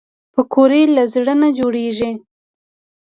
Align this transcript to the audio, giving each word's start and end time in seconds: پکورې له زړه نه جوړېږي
پکورې 0.33 0.81
له 0.95 1.03
زړه 1.13 1.33
نه 1.41 1.49
جوړېږي 1.57 2.11